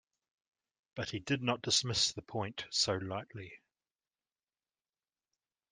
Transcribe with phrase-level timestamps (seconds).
[0.95, 3.51] But he did not dismiss the point so lightly.